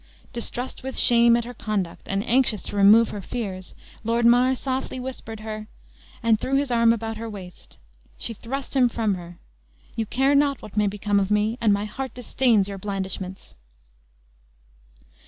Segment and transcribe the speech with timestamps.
[0.33, 4.99] Distressed with shame at her conduct, and anxious to remove her fears, Lord Mar softly
[4.99, 5.67] whispered her,
[6.23, 7.77] and threw his arm about her waist.
[8.17, 9.37] She thrust him from her.
[9.95, 13.53] "You care not what may become of me, and my heart disdains your blandishments."